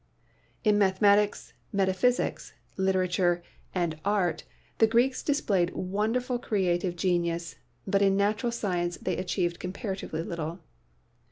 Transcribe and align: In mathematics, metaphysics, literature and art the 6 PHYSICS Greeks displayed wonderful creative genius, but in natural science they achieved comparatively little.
In 0.63 0.79
mathematics, 0.79 1.53
metaphysics, 1.71 2.53
literature 2.75 3.43
and 3.75 3.99
art 4.03 4.45
the 4.79 4.85
6 4.87 4.91
PHYSICS 4.91 4.91
Greeks 4.91 5.21
displayed 5.21 5.69
wonderful 5.75 6.39
creative 6.39 6.95
genius, 6.95 7.57
but 7.85 8.01
in 8.01 8.17
natural 8.17 8.51
science 8.51 8.97
they 8.97 9.17
achieved 9.17 9.59
comparatively 9.59 10.23
little. 10.23 10.57